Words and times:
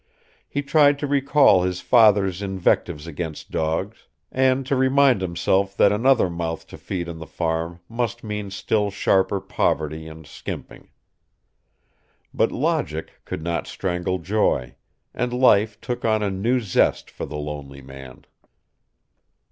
He 0.49 0.63
tried 0.63 0.97
to 0.97 1.05
recall 1.05 1.61
his 1.61 1.79
father's 1.79 2.41
invectives 2.41 3.05
against 3.05 3.51
dogs, 3.51 4.07
and 4.31 4.65
to 4.65 4.75
remind 4.75 5.21
himself 5.21 5.77
that 5.77 5.91
another 5.91 6.27
mouth 6.27 6.65
to 6.69 6.79
feed 6.79 7.07
on 7.07 7.19
the 7.19 7.27
farm 7.27 7.81
must 7.87 8.23
mean 8.23 8.49
still 8.49 8.89
sharper 8.89 9.39
poverty 9.39 10.07
and 10.07 10.25
skimping. 10.25 10.89
But 12.33 12.51
logic 12.51 13.21
could 13.25 13.43
not 13.43 13.67
strangle 13.67 14.17
joy, 14.17 14.73
and 15.13 15.31
life 15.31 15.79
took 15.79 16.03
on 16.03 16.23
a 16.23 16.31
new 16.31 16.59
zest 16.61 17.11
for 17.11 17.27
the 17.27 17.37
lonely 17.37 17.83
man. 17.83 18.25